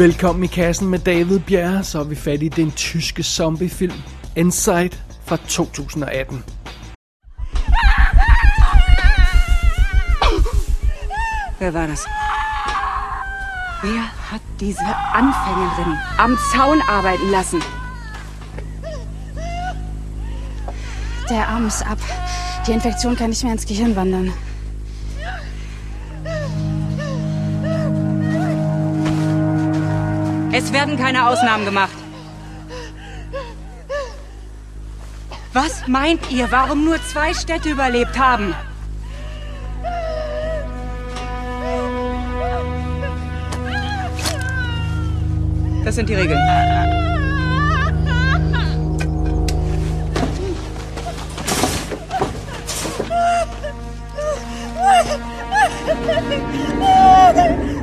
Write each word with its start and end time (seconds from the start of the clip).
Velkommen 0.00 0.44
i 0.44 0.46
kassen 0.46 0.88
med 0.88 0.98
David 0.98 1.40
Bjerre, 1.40 1.84
så 1.84 1.98
er 1.98 2.04
vi 2.04 2.14
fat 2.14 2.42
i 2.42 2.48
den 2.48 2.72
tyske 2.72 3.22
zombiefilm 3.22 3.92
Insight 4.36 4.98
fra 5.24 5.36
2018. 5.36 6.44
Wer 11.58 11.74
war 11.74 11.86
das? 11.86 12.06
Wer 13.82 14.02
hat 14.30 14.40
diese 14.60 14.96
Anfängerin 15.12 15.98
am 16.18 16.38
Zaun 16.52 16.80
arbeiten 16.88 17.30
lassen? 17.30 17.62
Der 21.28 21.48
Arm 21.48 21.66
ist 21.66 21.86
ab. 21.86 21.98
Die 22.66 22.72
Infektion 22.72 23.16
kann 23.16 23.30
nicht 23.30 23.44
mehr 23.44 23.52
ins 23.52 23.66
Gehirn 23.66 23.96
wandern. 23.96 24.32
Es 30.52 30.72
werden 30.72 30.96
keine 30.96 31.28
Ausnahmen 31.28 31.64
gemacht. 31.64 31.94
Was 35.52 35.86
meint 35.86 36.30
ihr, 36.30 36.50
warum 36.50 36.84
nur 36.84 37.02
zwei 37.04 37.34
Städte 37.34 37.70
überlebt 37.70 38.18
haben? 38.18 38.54
Das 45.84 45.94
sind 45.94 46.08
die 46.08 46.14
Regeln. 46.14 46.38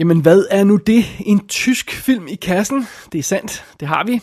Jamen, 0.00 0.20
hvad 0.20 0.44
er 0.50 0.64
nu 0.64 0.76
det? 0.76 1.04
En 1.20 1.48
tysk 1.48 1.90
film 1.90 2.28
i 2.28 2.34
kassen? 2.34 2.86
Det 3.12 3.18
er 3.18 3.22
sandt, 3.22 3.64
det 3.80 3.88
har 3.88 4.04
vi. 4.04 4.20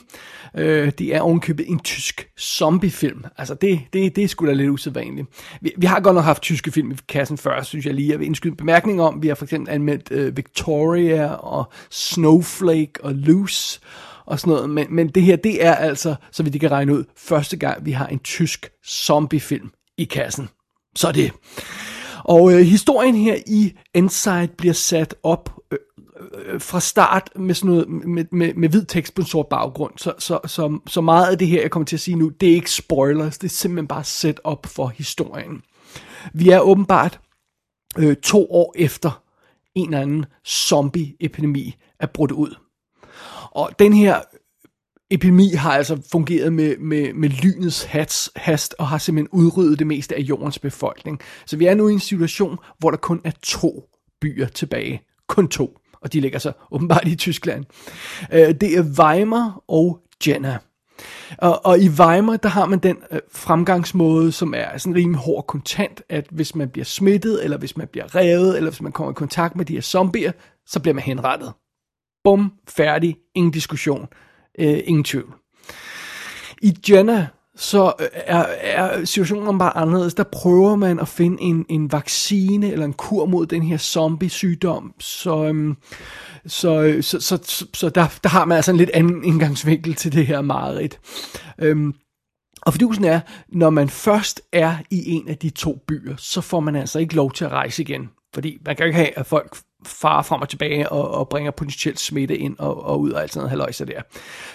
Øh, 0.57 0.91
det 0.97 1.15
er 1.15 1.21
ovenkøbet 1.21 1.69
en 1.69 1.79
tysk 1.79 2.29
zombiefilm. 2.39 3.23
Altså, 3.37 3.53
det, 3.53 3.81
det, 3.93 4.15
det 4.15 4.23
er 4.23 4.27
sgu 4.27 4.47
da 4.47 4.53
lidt 4.53 4.69
usædvanligt. 4.69 5.27
Vi, 5.61 5.71
vi 5.77 5.85
har 5.85 5.99
godt 5.99 6.15
nok 6.15 6.23
haft 6.23 6.41
tyske 6.41 6.71
film 6.71 6.91
i 6.91 6.95
kassen 7.07 7.37
før, 7.37 7.61
synes 7.61 7.85
jeg 7.85 7.93
lige. 7.93 8.09
Jeg 8.11 8.19
vil 8.19 8.25
indskyde 8.25 8.51
en 8.51 8.57
bemærkning 8.57 9.01
om. 9.01 9.21
Vi 9.21 9.27
har 9.27 9.35
for 9.35 9.45
eksempel 9.45 9.73
anmeldt 9.73 10.11
øh, 10.11 10.37
Victoria 10.37 11.33
og 11.33 11.71
Snowflake 11.89 12.93
og 13.03 13.13
Loose 13.13 13.79
og 14.25 14.39
sådan 14.39 14.51
noget. 14.51 14.69
Men, 14.69 14.87
men 14.89 15.07
det 15.07 15.23
her, 15.23 15.35
det 15.35 15.65
er 15.65 15.75
altså, 15.75 16.15
så 16.31 16.43
vi 16.43 16.49
det 16.49 16.61
kan 16.61 16.71
regne 16.71 16.93
ud, 16.93 17.03
første 17.17 17.57
gang, 17.57 17.85
vi 17.85 17.91
har 17.91 18.07
en 18.07 18.19
tysk 18.19 18.69
zombiefilm 18.87 19.69
i 19.97 20.03
kassen. 20.03 20.49
Så 20.95 21.11
det. 21.11 21.31
Og 22.27 22.53
øh, 22.53 22.59
historien 22.59 23.15
her 23.15 23.35
i 23.47 23.73
Inside 23.93 24.49
bliver 24.57 24.73
sat 24.73 25.15
op 25.23 25.59
øh, 25.71 25.77
øh, 26.21 26.53
øh 26.53 26.61
fra 26.61 26.79
start 26.79 27.29
med 27.35 27.55
sådan 27.55 27.71
noget 27.71 27.89
med, 27.89 28.25
med, 28.31 28.53
med 28.53 28.69
hvid 28.69 28.85
tekst 28.85 29.15
på 29.15 29.21
en 29.21 29.27
sort 29.27 29.47
baggrund. 29.47 29.93
Så, 29.97 30.13
så, 30.19 30.39
så, 30.45 30.79
så 30.87 31.01
meget 31.01 31.31
af 31.31 31.37
det 31.37 31.47
her, 31.47 31.61
jeg 31.61 31.71
kommer 31.71 31.85
til 31.85 31.95
at 31.95 31.99
sige 31.99 32.15
nu, 32.15 32.29
det 32.29 32.49
er 32.49 32.53
ikke 32.53 32.71
spoilers, 32.71 33.37
det 33.37 33.47
er 33.47 33.55
simpelthen 33.55 33.87
bare 33.87 34.03
set 34.03 34.39
op 34.43 34.65
for 34.65 34.87
historien. 34.87 35.63
Vi 36.33 36.49
er 36.49 36.59
åbenbart 36.59 37.19
øh, 37.97 38.15
to 38.15 38.51
år 38.51 38.73
efter 38.77 39.23
en 39.75 39.85
eller 39.85 40.01
anden 40.01 40.25
zombie-epidemi 40.47 41.75
er 41.99 42.07
brudt 42.07 42.31
ud. 42.31 42.55
Og 43.51 43.71
den 43.79 43.93
her 43.93 44.21
epidemi 45.11 45.53
har 45.53 45.71
altså 45.71 46.01
fungeret 46.11 46.53
med, 46.53 46.77
med, 46.77 47.13
med 47.13 47.29
lynets 47.29 47.83
hats, 47.83 48.31
hast 48.35 48.75
og 48.79 48.87
har 48.87 48.97
simpelthen 48.97 49.39
udryddet 49.39 49.79
det 49.79 49.87
meste 49.87 50.15
af 50.15 50.19
jordens 50.19 50.59
befolkning. 50.59 51.19
Så 51.45 51.57
vi 51.57 51.65
er 51.65 51.75
nu 51.75 51.87
i 51.87 51.93
en 51.93 51.99
situation, 51.99 52.57
hvor 52.79 52.91
der 52.91 52.97
kun 52.97 53.21
er 53.23 53.31
to 53.43 53.83
byer 54.21 54.47
tilbage. 54.47 55.01
Kun 55.27 55.47
to. 55.47 55.77
Og 56.01 56.13
de 56.13 56.19
ligger 56.19 56.39
så 56.39 56.51
åbenbart 56.71 57.07
i 57.07 57.15
Tyskland. 57.15 57.65
Øh, 58.33 58.55
det 58.61 58.77
er 58.77 58.83
Weimar 59.03 59.61
og 59.67 59.99
Jena. 60.27 60.57
Og, 61.37 61.65
og 61.65 61.79
i 61.79 61.89
Weimar, 61.89 62.37
der 62.37 62.49
har 62.49 62.65
man 62.65 62.79
den 62.79 62.97
øh, 63.11 63.19
fremgangsmåde, 63.31 64.31
som 64.31 64.53
er 64.57 64.77
sådan 64.77 64.95
rimelig 64.95 65.19
hård 65.19 65.47
kontant, 65.47 66.01
at 66.09 66.27
hvis 66.31 66.55
man 66.55 66.69
bliver 66.69 66.85
smittet, 66.85 67.43
eller 67.43 67.57
hvis 67.57 67.77
man 67.77 67.87
bliver 67.87 68.15
revet, 68.15 68.57
eller 68.57 68.69
hvis 68.71 68.81
man 68.81 68.91
kommer 68.91 69.11
i 69.11 69.13
kontakt 69.13 69.55
med 69.55 69.65
de 69.65 69.73
her 69.73 69.81
zombier, 69.81 70.31
så 70.65 70.79
bliver 70.79 70.93
man 70.93 71.03
henrettet. 71.03 71.53
Bum, 72.23 72.51
færdig, 72.67 73.17
ingen 73.35 73.51
diskussion. 73.51 74.07
Øh, 74.59 74.79
ingen 74.85 75.03
tvivl. 75.03 75.33
I 76.61 76.77
Jenna, 76.89 77.27
så 77.55 77.93
øh, 77.99 78.07
er, 78.13 78.45
er 78.61 79.05
situationen 79.05 79.59
bare 79.59 79.77
anderledes. 79.77 80.13
Der 80.13 80.23
prøver 80.23 80.75
man 80.75 80.99
at 80.99 81.07
finde 81.07 81.41
en, 81.41 81.65
en 81.69 81.91
vaccine 81.91 82.71
eller 82.71 82.85
en 82.85 82.93
kur 82.93 83.25
mod 83.25 83.45
den 83.45 83.63
her 83.63 83.77
zombie-sygdom. 83.77 84.93
Så, 84.99 85.45
øhm, 85.45 85.77
så, 86.45 86.81
øh, 86.81 87.03
så, 87.03 87.19
så, 87.19 87.39
så, 87.43 87.65
så 87.73 87.89
der, 87.89 88.19
der 88.23 88.29
har 88.29 88.45
man 88.45 88.55
altså 88.55 88.71
en 88.71 88.77
lidt 88.77 88.89
anden 88.93 89.23
indgangsvinkel 89.23 89.95
til 89.95 90.13
det 90.13 90.27
her 90.27 90.41
mareridt. 90.41 90.99
Øhm, 91.59 91.93
og 92.61 92.73
fordusen 92.73 93.05
er, 93.05 93.19
når 93.49 93.69
man 93.69 93.89
først 93.89 94.41
er 94.53 94.75
i 94.91 95.11
en 95.11 95.27
af 95.27 95.37
de 95.37 95.49
to 95.49 95.83
byer, 95.87 96.15
så 96.17 96.41
får 96.41 96.59
man 96.59 96.75
altså 96.75 96.99
ikke 96.99 97.15
lov 97.15 97.31
til 97.31 97.45
at 97.45 97.51
rejse 97.51 97.81
igen. 97.81 98.09
Fordi 98.33 98.57
man 98.65 98.75
kan 98.75 98.83
jo 98.83 98.87
ikke 98.87 98.97
have, 98.97 99.17
at 99.17 99.25
folk 99.25 99.57
far 99.87 100.21
frem 100.21 100.41
og 100.41 100.49
tilbage 100.49 100.89
og, 100.89 101.11
og 101.11 101.29
bringer 101.29 101.51
potentielt 101.51 101.99
smitte 101.99 102.37
ind 102.37 102.55
og, 102.59 102.85
og 102.85 102.99
ud 102.99 103.11
og 103.11 103.21
alt 103.21 103.33
sådan 103.33 103.39
noget 103.39 103.49
halvøjse 103.49 103.85
der. 103.85 104.01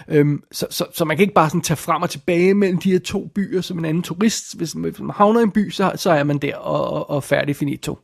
Øhm, 0.08 0.42
så, 0.52 0.66
så, 0.70 0.86
så 0.94 1.04
man 1.04 1.16
kan 1.16 1.22
ikke 1.22 1.34
bare 1.34 1.48
sådan 1.48 1.60
tage 1.60 1.76
frem 1.76 2.02
og 2.02 2.10
tilbage 2.10 2.54
mellem 2.54 2.78
de 2.78 2.92
her 2.92 2.98
to 2.98 3.30
byer 3.34 3.60
som 3.60 3.78
en 3.78 3.84
anden 3.84 4.02
turist. 4.02 4.56
Hvis 4.56 4.74
man, 4.74 4.90
hvis 4.90 5.00
man 5.00 5.10
havner 5.10 5.40
i 5.40 5.42
en 5.42 5.50
by, 5.50 5.70
så, 5.70 5.92
så 5.96 6.10
er 6.10 6.24
man 6.24 6.38
der 6.38 6.56
og, 6.56 6.90
og, 6.90 7.10
og 7.10 7.24
færdig 7.24 7.56
finito. 7.56 7.98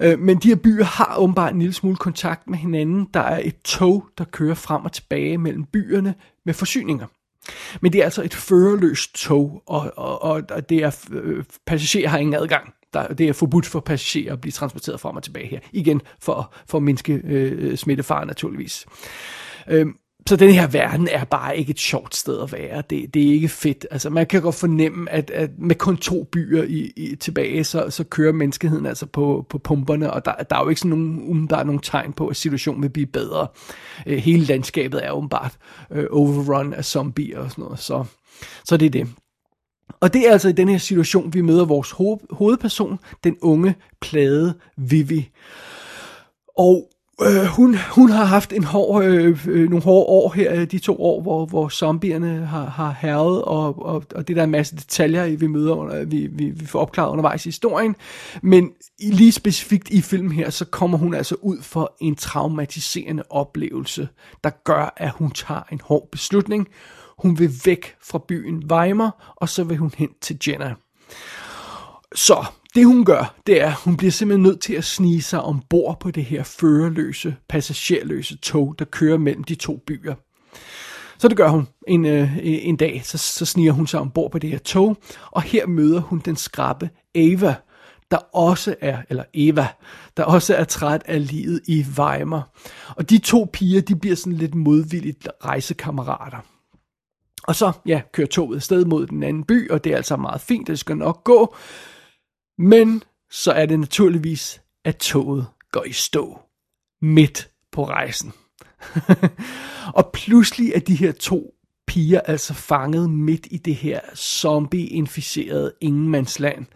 Øh, 0.00 0.18
men 0.18 0.38
de 0.38 0.48
her 0.48 0.56
byer 0.56 0.84
har 0.84 1.16
åbenbart 1.18 1.52
en 1.52 1.58
lille 1.58 1.74
smule 1.74 1.96
kontakt 1.96 2.50
med 2.50 2.58
hinanden. 2.58 3.08
Der 3.14 3.20
er 3.20 3.40
et 3.44 3.62
tog, 3.64 4.04
der 4.18 4.24
kører 4.24 4.54
frem 4.54 4.84
og 4.84 4.92
tilbage 4.92 5.38
mellem 5.38 5.64
byerne 5.64 6.14
med 6.46 6.54
forsyninger. 6.54 7.06
Men 7.80 7.92
det 7.92 8.00
er 8.00 8.04
altså 8.04 8.22
et 8.22 8.34
førerløst 8.34 9.14
tog, 9.14 9.62
og, 9.66 9.92
og, 9.96 10.22
og 10.50 10.68
det 10.68 10.78
er, 10.78 11.06
øh, 11.12 11.44
passagerer 11.66 12.08
har 12.08 12.18
ingen 12.18 12.34
adgang 12.34 12.74
der, 12.94 13.06
det 13.06 13.28
er 13.28 13.32
forbudt 13.32 13.66
for 13.66 13.80
passagerer 13.80 14.32
at 14.32 14.40
blive 14.40 14.52
transporteret 14.52 15.00
frem 15.00 15.16
og 15.16 15.22
tilbage 15.22 15.46
her. 15.46 15.58
Igen 15.72 16.02
for, 16.20 16.54
for 16.68 16.78
at 16.78 16.84
mindske 16.84 17.12
øh, 17.12 17.76
smittefaren 17.76 18.26
naturligvis. 18.26 18.86
Øhm, 19.68 19.94
så 20.28 20.36
den 20.36 20.50
her 20.50 20.66
verden 20.66 21.08
er 21.12 21.24
bare 21.24 21.58
ikke 21.58 21.70
et 21.70 21.78
sjovt 21.78 22.16
sted 22.16 22.42
at 22.42 22.52
være. 22.52 22.82
Det, 22.90 23.14
det 23.14 23.28
er 23.28 23.32
ikke 23.32 23.48
fedt. 23.48 23.86
Altså, 23.90 24.10
man 24.10 24.26
kan 24.26 24.42
godt 24.42 24.54
fornemme, 24.54 25.10
at, 25.10 25.30
at 25.30 25.50
med 25.58 25.76
kun 25.76 25.96
to 25.96 26.24
byer 26.24 26.62
i, 26.62 26.92
i, 26.96 27.16
tilbage, 27.16 27.64
så, 27.64 27.90
så 27.90 28.04
kører 28.04 28.32
menneskeheden 28.32 28.86
altså 28.86 29.06
på, 29.06 29.46
på 29.50 29.58
pumperne, 29.58 30.12
og 30.12 30.24
der, 30.24 30.32
der 30.34 30.56
er 30.56 30.62
jo 30.62 30.68
ikke 30.68 30.80
sådan 30.80 30.90
nogen, 30.98 31.30
um, 31.30 31.48
der 31.48 31.56
er 31.56 31.64
nogen 31.64 31.80
tegn 31.80 32.12
på, 32.12 32.26
at 32.26 32.36
situationen 32.36 32.82
vil 32.82 32.88
blive 32.88 33.06
bedre. 33.06 33.46
Øh, 34.06 34.18
hele 34.18 34.44
landskabet 34.44 35.06
er 35.06 35.10
åbenbart 35.10 35.56
øh, 35.90 36.06
overrun 36.10 36.74
af 36.74 36.84
zombier 36.84 37.38
og 37.38 37.50
sådan 37.50 37.64
noget. 37.64 37.78
Så, 37.78 38.04
så 38.64 38.76
det 38.76 38.86
er 38.86 38.90
det. 38.90 39.08
Og 40.00 40.12
det 40.12 40.28
er 40.28 40.32
altså 40.32 40.48
i 40.48 40.52
den 40.52 40.68
her 40.68 40.78
situation, 40.78 41.34
vi 41.34 41.40
møder 41.40 41.64
vores 41.64 41.90
ho- 41.90 42.26
hovedperson, 42.30 42.98
den 43.24 43.36
unge, 43.42 43.74
plade 44.00 44.54
Vivi. 44.76 45.30
Og 46.58 46.88
øh, 47.22 47.44
hun, 47.44 47.76
hun 47.90 48.10
har 48.10 48.24
haft 48.24 48.52
en 48.52 48.64
hård, 48.64 49.04
øh, 49.04 49.46
øh, 49.48 49.70
nogle 49.70 49.84
hårde 49.84 50.06
år 50.06 50.32
her, 50.32 50.54
øh, 50.54 50.70
de 50.70 50.78
to 50.78 51.02
år, 51.02 51.22
hvor, 51.22 51.46
hvor 51.46 51.68
zombierne 51.68 52.46
har, 52.46 52.66
har 52.66 52.96
herret, 53.00 53.42
og, 53.42 53.86
og, 53.86 54.04
og 54.14 54.28
det 54.28 54.36
der 54.36 54.42
er 54.42 54.44
en 54.44 54.50
masse 54.50 54.76
detaljer, 54.76 55.36
vi 55.36 55.46
møder, 55.46 55.74
under, 55.74 56.00
øh, 56.00 56.10
vi, 56.10 56.26
vi, 56.26 56.50
vi 56.50 56.66
får 56.66 56.78
opklaret 56.78 57.10
undervejs 57.10 57.46
i 57.46 57.48
historien. 57.48 57.96
Men 58.42 58.70
lige 59.00 59.32
specifikt 59.32 59.90
i 59.90 60.00
filmen 60.00 60.32
her, 60.32 60.50
så 60.50 60.64
kommer 60.64 60.98
hun 60.98 61.14
altså 61.14 61.36
ud 61.42 61.62
for 61.62 61.94
en 62.00 62.14
traumatiserende 62.14 63.22
oplevelse, 63.30 64.08
der 64.44 64.50
gør, 64.64 64.94
at 64.96 65.10
hun 65.10 65.30
tager 65.30 65.62
en 65.72 65.80
hård 65.84 66.08
beslutning, 66.12 66.68
hun 67.18 67.38
vil 67.38 67.52
væk 67.64 67.94
fra 68.02 68.24
byen 68.28 68.62
Weimar, 68.72 69.34
og 69.36 69.48
så 69.48 69.64
vil 69.64 69.76
hun 69.76 69.92
hen 69.96 70.08
til 70.20 70.38
Jenna. 70.48 70.74
Så 72.14 72.44
det 72.74 72.86
hun 72.86 73.04
gør, 73.04 73.34
det 73.46 73.60
er, 73.60 73.66
at 73.66 73.74
hun 73.74 73.96
bliver 73.96 74.10
simpelthen 74.10 74.42
nødt 74.42 74.60
til 74.60 74.74
at 74.74 74.84
snige 74.84 75.22
sig 75.22 75.42
ombord 75.42 76.00
på 76.00 76.10
det 76.10 76.24
her 76.24 76.42
førerløse, 76.42 77.36
passagerløse 77.48 78.36
tog, 78.36 78.74
der 78.78 78.84
kører 78.84 79.18
mellem 79.18 79.44
de 79.44 79.54
to 79.54 79.76
byer. 79.86 80.14
Så 81.18 81.28
det 81.28 81.36
gør 81.36 81.48
hun 81.48 81.68
en, 81.88 82.06
øh, 82.06 82.38
en 82.42 82.76
dag, 82.76 83.02
så, 83.04 83.18
så 83.18 83.44
sniger 83.44 83.72
hun 83.72 83.86
sig 83.86 84.00
ombord 84.00 84.30
på 84.30 84.38
det 84.38 84.50
her 84.50 84.58
tog, 84.58 84.96
og 85.30 85.42
her 85.42 85.66
møder 85.66 86.00
hun 86.00 86.18
den 86.18 86.36
skrabe 86.36 86.90
Ava, 87.14 87.54
der 88.10 88.16
også 88.16 88.74
er, 88.80 88.98
eller 89.10 89.24
Eva, 89.34 89.68
der 90.16 90.24
også 90.24 90.54
er 90.54 90.64
træt 90.64 91.02
af 91.04 91.26
livet 91.26 91.60
i 91.66 91.86
Weimar. 91.98 92.50
Og 92.96 93.10
de 93.10 93.18
to 93.18 93.50
piger, 93.52 93.80
de 93.80 93.96
bliver 93.96 94.16
sådan 94.16 94.32
lidt 94.32 94.54
modvilligt 94.54 95.28
rejsekammerater. 95.44 96.38
Og 97.48 97.54
så, 97.54 97.72
ja, 97.86 98.00
kører 98.12 98.26
toget 98.26 98.62
sted 98.62 98.84
mod 98.84 99.06
den 99.06 99.22
anden 99.22 99.44
by, 99.44 99.70
og 99.70 99.84
det 99.84 99.92
er 99.92 99.96
altså 99.96 100.16
meget 100.16 100.40
fint, 100.40 100.66
det 100.66 100.78
skal 100.78 100.96
nok 100.96 101.24
gå. 101.24 101.54
Men 102.58 103.02
så 103.30 103.52
er 103.52 103.66
det 103.66 103.80
naturligvis, 103.80 104.60
at 104.84 104.96
toget 104.96 105.46
går 105.72 105.84
i 105.84 105.92
stå 105.92 106.40
midt 107.02 107.50
på 107.72 107.84
rejsen. 107.84 108.32
og 109.98 110.10
pludselig 110.12 110.72
er 110.74 110.80
de 110.80 110.94
her 110.94 111.12
to 111.12 111.54
piger 111.86 112.20
altså 112.20 112.54
fanget 112.54 113.10
midt 113.10 113.46
i 113.50 113.56
det 113.56 113.74
her 113.74 114.00
zombie-inficerede 114.16 115.72
ingenmandsland. 115.80 116.66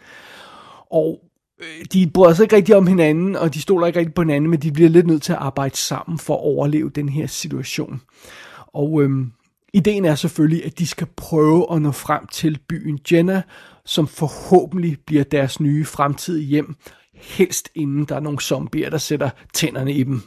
Og 0.91 1.19
øh, 1.61 1.85
de 1.93 2.11
bryder 2.13 2.33
sig 2.33 2.43
ikke 2.43 2.55
rigtig 2.55 2.75
om 2.75 2.87
hinanden, 2.87 3.35
og 3.35 3.53
de 3.53 3.61
stoler 3.61 3.87
ikke 3.87 3.99
rigtig 3.99 4.13
på 4.13 4.21
hinanden, 4.21 4.49
men 4.49 4.61
de 4.61 4.71
bliver 4.71 4.89
lidt 4.89 5.07
nødt 5.07 5.23
til 5.23 5.33
at 5.33 5.39
arbejde 5.39 5.77
sammen 5.77 6.17
for 6.19 6.33
at 6.35 6.41
overleve 6.41 6.89
den 6.89 7.09
her 7.09 7.27
situation. 7.27 8.01
Og 8.67 9.01
øhm, 9.01 9.31
ideen 9.73 10.05
er 10.05 10.15
selvfølgelig, 10.15 10.65
at 10.65 10.79
de 10.79 10.87
skal 10.87 11.07
prøve 11.17 11.67
at 11.75 11.81
nå 11.81 11.91
frem 11.91 12.27
til 12.27 12.59
byen 12.69 12.99
Jenna, 13.11 13.41
som 13.85 14.07
forhåbentlig 14.07 14.97
bliver 15.05 15.23
deres 15.23 15.59
nye 15.59 15.85
fremtidige 15.85 16.45
hjem, 16.45 16.75
helst 17.13 17.69
inden 17.75 18.05
der 18.05 18.15
er 18.15 18.19
nogle 18.19 18.39
zombier, 18.39 18.89
der 18.89 18.97
sætter 18.97 19.29
tænderne 19.53 19.93
i 19.93 20.03
dem. 20.03 20.21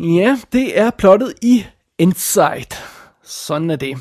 Ja, 0.00 0.38
det 0.52 0.78
er 0.78 0.90
plottet 0.90 1.34
i 1.42 1.64
Inside. 1.98 2.76
Sådan 3.22 3.70
er 3.70 3.76
det. 3.76 3.96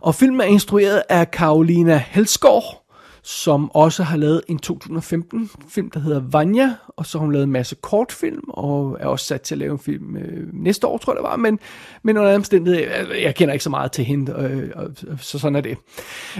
Og 0.00 0.14
filmen 0.14 0.40
er 0.40 0.44
instrueret 0.44 1.02
af 1.08 1.30
Karolina 1.30 1.96
Helsgaard, 1.96 2.85
som 3.26 3.70
også 3.70 4.02
har 4.02 4.16
lavet 4.16 4.42
en 4.48 4.58
2015 4.58 5.50
film, 5.68 5.90
der 5.90 6.00
hedder 6.00 6.20
Vanya, 6.20 6.74
og 6.86 7.06
så 7.06 7.18
har 7.18 7.24
hun 7.24 7.32
lavet 7.32 7.44
en 7.44 7.52
masse 7.52 7.76
kortfilm, 7.82 8.44
og 8.48 8.96
er 9.00 9.06
også 9.06 9.26
sat 9.26 9.40
til 9.40 9.54
at 9.54 9.58
lave 9.58 9.72
en 9.72 9.78
film 9.78 10.16
øh, 10.16 10.48
næste 10.52 10.86
år, 10.86 10.98
tror 10.98 11.12
jeg 11.12 11.16
det 11.16 11.28
var, 11.30 11.36
men, 11.36 11.58
men 12.02 12.16
under 12.16 12.34
omstændighed, 12.34 12.80
jeg, 12.80 13.06
øh, 13.10 13.22
jeg 13.22 13.34
kender 13.34 13.52
ikke 13.52 13.62
så 13.62 13.70
meget 13.70 13.92
til 13.92 14.04
hende, 14.04 14.32
øh, 14.32 14.70
og, 14.74 14.90
så 15.20 15.38
sådan 15.38 15.56
er 15.56 15.60
det. 15.60 15.76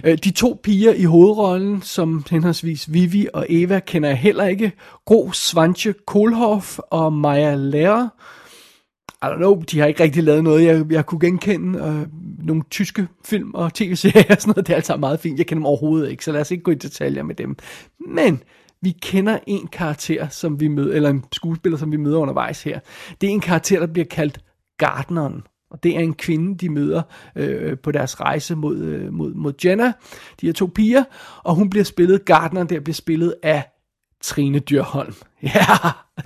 Øh, 0.04 0.18
de 0.24 0.30
to 0.30 0.60
piger 0.62 0.94
i 0.94 1.04
hovedrollen, 1.04 1.82
som 1.82 2.24
henholdsvis 2.30 2.92
Vivi 2.92 3.28
og 3.34 3.46
Eva, 3.48 3.80
kender 3.80 4.08
jeg 4.08 4.18
heller 4.18 4.44
ikke. 4.44 4.72
Gro 5.04 5.32
Svanche 5.32 5.94
Kohlhoff 6.06 6.78
og 6.90 7.12
Maja 7.12 7.54
Lærer, 7.54 8.08
don't 9.30 9.36
know, 9.36 9.62
de 9.62 9.78
har 9.78 9.86
ikke 9.86 10.02
rigtig 10.02 10.22
lavet 10.22 10.44
noget, 10.44 10.64
jeg, 10.64 10.92
jeg 10.92 11.06
kunne 11.06 11.20
genkende. 11.20 11.78
Øh, 11.78 12.06
nogle 12.46 12.62
tyske 12.70 13.08
film 13.24 13.54
og 13.54 13.74
tv-serier 13.74 14.24
og 14.30 14.36
sådan 14.40 14.50
noget, 14.50 14.66
det 14.66 14.72
er 14.72 14.76
altså 14.76 14.96
meget 14.96 15.20
fint. 15.20 15.38
Jeg 15.38 15.46
kender 15.46 15.60
dem 15.60 15.66
overhovedet 15.66 16.10
ikke, 16.10 16.24
så 16.24 16.32
lad 16.32 16.40
os 16.40 16.50
ikke 16.50 16.62
gå 16.62 16.70
i 16.70 16.74
detaljer 16.74 17.22
med 17.22 17.34
dem. 17.34 17.56
Men 18.08 18.42
vi 18.82 18.90
kender 19.02 19.38
en 19.46 19.66
karakter, 19.66 20.28
som 20.28 20.60
vi 20.60 20.68
møder, 20.68 20.94
eller 20.94 21.10
en 21.10 21.24
skuespiller, 21.32 21.78
som 21.78 21.92
vi 21.92 21.96
møder 21.96 22.18
undervejs 22.18 22.62
her. 22.62 22.80
Det 23.20 23.26
er 23.26 23.30
en 23.30 23.40
karakter, 23.40 23.80
der 23.80 23.86
bliver 23.86 24.06
kaldt 24.06 24.40
Gardneren. 24.78 25.42
Og 25.70 25.82
det 25.82 25.96
er 25.96 26.00
en 26.00 26.14
kvinde, 26.14 26.56
de 26.58 26.68
møder 26.68 27.02
øh, 27.36 27.78
på 27.78 27.92
deres 27.92 28.20
rejse 28.20 28.56
mod, 28.56 28.78
øh, 28.78 29.12
mod, 29.12 29.34
mod 29.34 29.52
Jenna, 29.64 29.92
de 30.40 30.46
her 30.46 30.52
to 30.52 30.66
piger. 30.74 31.04
Og 31.44 31.54
hun 31.54 31.70
bliver 31.70 31.84
spillet, 31.84 32.24
Gardneren 32.24 32.68
der 32.68 32.80
bliver 32.80 32.94
spillet 32.94 33.34
af 33.42 33.64
Trine 34.22 34.58
Dyrholm. 34.58 35.14
Ja, 35.42 35.76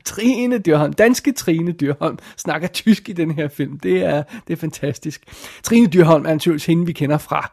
Trine 0.05 0.59
Dyrholm, 0.59 0.93
danske 0.93 1.33
Trine 1.33 1.73
Dyrholm, 1.73 2.19
snakker 2.37 2.69
tysk 2.69 3.09
i 3.09 3.13
den 3.13 3.31
her 3.31 3.49
film. 3.49 3.79
Det 3.79 4.05
er, 4.05 4.23
det 4.47 4.53
er 4.53 4.57
fantastisk. 4.57 5.23
Trine 5.63 5.87
Dyrholm 5.87 6.27
er 6.27 6.33
naturligvis 6.33 6.67
hende, 6.67 6.87
vi 6.87 6.93
kender 6.93 7.19
fra 7.19 7.53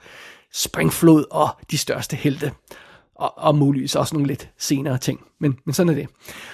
Springflod 0.53 1.25
og 1.31 1.49
De 1.71 1.77
Største 1.77 2.15
Helte. 2.15 2.51
Og, 3.15 3.33
og 3.37 3.55
muligvis 3.55 3.95
også 3.95 4.15
nogle 4.15 4.27
lidt 4.27 4.49
senere 4.57 4.97
ting. 4.97 5.19
Men, 5.39 5.59
men 5.65 5.73
sådan 5.73 5.89
er 5.89 5.95
det. 5.95 6.07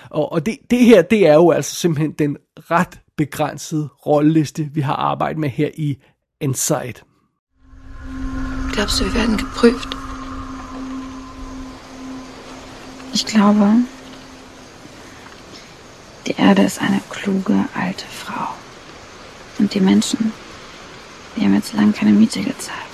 Og, 0.09 0.31
og 0.31 0.45
det, 0.45 0.57
det 0.71 0.79
her, 0.79 1.01
det 1.01 1.27
er 1.27 1.33
jo 1.33 1.51
altså 1.51 1.75
simpelthen 1.75 2.12
den 2.12 2.38
ret 2.57 3.00
begrænsede 3.18 3.89
rolleliste, 4.06 4.69
vi 4.74 4.81
har 4.81 4.95
arbejdet 4.95 5.38
med 5.38 5.50
her 5.50 5.69
i 5.74 5.97
Insight. 6.41 7.03
Glaubst 8.74 9.00
du, 9.00 9.06
wir 9.06 9.13
werden 9.13 9.38
geprüft? 9.38 10.02
Ich 13.25 13.31
glaube, 13.31 13.67
die 16.27 16.35
Erde 16.35 16.63
ist 16.63 16.81
eine 16.81 17.01
kluge 17.09 17.65
alte 17.73 18.05
Frau. 18.05 18.49
Und 19.57 19.73
die 19.73 19.79
Menschen, 19.79 20.33
die 21.35 21.41
haben 21.45 21.55
jetzt 21.55 21.73
lange 21.73 21.93
keine 21.93 22.11
Miete 22.11 22.41
gezahlt. 22.41 22.93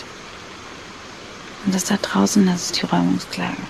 Und 1.66 1.74
das 1.74 1.86
da 1.86 1.98
draußen, 1.98 2.46
das 2.46 2.66
ist 2.66 2.80
die 2.80 2.86
Räumungsklage. 2.86 3.64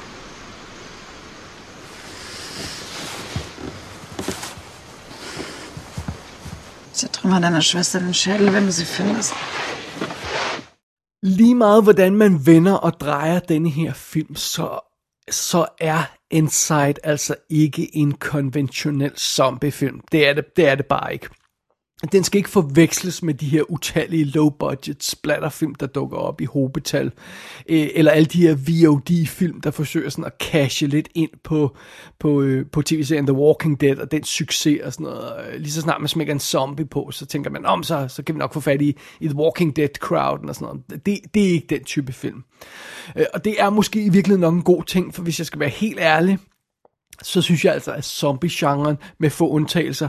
Zertrümmer 6.91 7.39
deiner 7.39 7.62
Schwester 7.62 8.00
den 8.01 8.13
Schädel, 8.13 8.51
wenn 8.53 8.65
du 8.65 8.71
sie 8.73 8.85
findest. 8.85 9.33
Lige 11.21 11.55
meget 11.55 11.83
hvordan 11.83 12.15
man 12.15 12.45
vender 12.45 12.73
og 12.73 13.00
drejer 13.00 13.39
denne 13.39 13.69
her 13.69 13.94
film, 13.94 14.35
så, 14.35 14.79
så 15.29 15.65
er 15.79 16.19
Inside 16.31 16.93
altså 17.03 17.35
ikke 17.49 17.95
en 17.97 18.11
konventionel 18.11 19.17
zombiefilm. 19.17 20.01
Det 20.11 20.27
er 20.27 20.33
det, 20.33 20.57
det 20.57 20.67
er 20.67 20.75
det 20.75 20.85
bare 20.85 21.13
ikke. 21.13 21.29
Den 22.12 22.24
skal 22.24 22.38
ikke 22.38 22.50
forveksles 22.50 23.24
med 23.24 23.34
de 23.34 23.46
her 23.46 23.72
utallige 23.72 24.25
low-budget 24.25 25.04
splatterfilm, 25.04 25.75
der 25.75 25.88
dukker 25.88 26.18
op 26.18 26.42
i 26.42 26.46
hobetal. 26.46 27.12
Øh, 27.69 27.88
eller 27.96 28.12
alle 28.12 28.25
de 28.25 28.42
her 28.42 28.56
VOD-film, 28.56 29.62
der 29.62 29.72
forsøger 29.72 30.10
sådan 30.10 30.25
at 30.25 30.34
cashe 30.40 30.88
lidt 30.88 31.10
ind 31.16 31.30
på, 31.44 31.75
på, 32.19 32.42
øh, 32.42 32.66
på 32.72 32.81
tv-serien 32.81 33.25
The 33.25 33.36
Walking 33.36 33.81
Dead 33.81 33.98
og 33.98 34.12
den 34.12 34.24
succes 34.24 34.81
og 34.84 34.94
sådan 34.94 35.04
noget. 35.04 35.31
Øh, 35.48 35.60
lige 35.60 35.72
så 35.72 35.81
snart 35.81 36.01
man 36.01 36.07
smækker 36.07 36.34
en 36.34 36.40
zombie 36.40 36.86
på, 36.86 37.12
så 37.12 37.25
tænker 37.25 37.50
man, 37.50 37.66
om 37.66 37.84
så, 37.84 38.07
så 38.07 38.24
kan 38.24 38.36
vi 38.36 38.40
nok 38.40 38.54
få 38.54 38.60
fat 38.60 38.81
i, 38.81 38.96
i 39.19 39.28
The 39.28 39.38
Walking 39.38 39.80
Dead-crowden 39.80 40.50
og 40.50 40.56
sådan 40.56 40.66
noget. 40.66 41.06
Det, 41.06 41.19
det 41.34 41.46
er 41.46 41.50
ikke 41.50 41.68
den 41.69 41.84
type 41.84 42.13
film. 42.13 42.44
Og 43.34 43.46
det 43.46 43.62
er 43.62 43.69
måske 43.69 44.01
i 44.01 44.10
virkeligheden 44.10 44.42
nok 44.42 44.54
en 44.54 44.62
god 44.62 44.84
ting, 44.84 45.16
for 45.16 45.22
hvis 45.24 45.40
jeg 45.40 45.46
skal 45.46 45.60
være 45.60 45.69
helt 45.69 46.00
ærlig, 46.00 46.38
så 47.24 47.42
synes 47.42 47.66
jeg 47.66 47.74
altså, 47.74 47.92
at 47.92 48.06
zombie-genren 48.06 48.98
med 49.18 49.30
få 49.30 49.50
undtagelser 49.50 50.07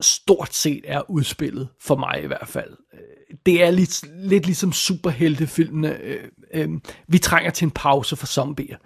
stort 0.00 0.54
set 0.54 0.84
er 0.84 1.10
udspillet, 1.10 1.68
for 1.80 1.96
mig 1.96 2.22
i 2.22 2.26
hvert 2.26 2.48
fald. 2.48 2.76
Det 3.46 3.62
er 3.62 3.70
lidt, 3.70 4.04
lidt 4.18 4.46
ligesom 4.46 4.72
superheltefilmene. 4.72 5.96
Øh, 6.02 6.18
øh, 6.54 6.68
vi 7.08 7.18
trænger 7.18 7.50
til 7.50 7.64
en 7.64 7.70
pause 7.70 8.16
for 8.16 8.26
zombier. 8.26 8.76